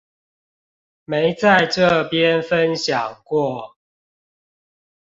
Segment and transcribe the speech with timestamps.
[1.05, 3.77] 沒在這邊分享過